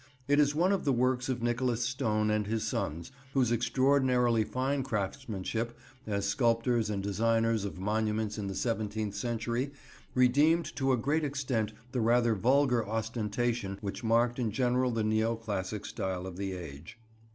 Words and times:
It 0.27 0.39
is 0.39 0.55
one 0.55 0.71
of 0.71 0.83
the 0.83 0.91
works 0.91 1.29
of 1.29 1.43
Nicholas 1.43 1.83
Stone 1.83 2.31
and 2.31 2.47
his 2.47 2.63
sons, 2.65 3.11
whose 3.35 3.51
extraordinarily 3.51 4.43
fine 4.43 4.81
craftsmanship 4.81 5.77
as 6.07 6.25
sculptors 6.27 6.89
and 6.89 7.03
designers 7.03 7.65
of 7.65 7.77
monuments 7.77 8.39
in 8.39 8.47
the 8.47 8.55
seventeenth 8.55 9.13
century 9.13 9.73
redeemed 10.15 10.75
to 10.77 10.91
a 10.91 10.97
great 10.97 11.23
extent 11.23 11.73
the 11.91 12.01
rather 12.01 12.33
vulgar 12.33 12.83
ostentation 12.89 13.77
which 13.81 14.03
marked 14.03 14.39
in 14.39 14.49
general 14.49 14.89
the 14.89 15.03
neo 15.03 15.35
classic 15.35 15.85
style 15.85 16.25
of 16.25 16.35
the 16.35 16.53
age. 16.53 16.97